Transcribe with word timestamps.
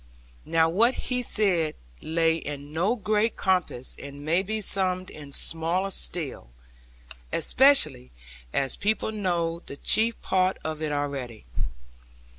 Now 0.47 0.67
what 0.67 0.95
he 0.95 1.21
said 1.21 1.75
lay 2.01 2.37
in 2.37 2.73
no 2.73 2.95
great 2.95 3.35
compass 3.37 3.95
and 3.99 4.25
may 4.25 4.41
be 4.41 4.59
summed 4.59 5.11
in 5.11 5.31
smaller 5.31 5.91
still; 5.91 6.49
especially 7.31 8.09
as 8.51 8.75
people 8.75 9.11
know 9.11 9.61
the 9.67 9.77
chief 9.77 10.19
part 10.23 10.57
of 10.63 10.81
it 10.81 10.91
already. 10.91 11.45